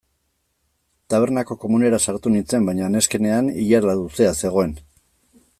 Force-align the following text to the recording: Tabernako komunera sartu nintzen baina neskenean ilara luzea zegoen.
Tabernako 1.13 1.57
komunera 1.67 2.01
sartu 2.07 2.33
nintzen 2.37 2.67
baina 2.71 2.91
neskenean 2.97 3.55
ilara 3.67 3.97
luzea 4.01 4.37
zegoen. 4.45 4.79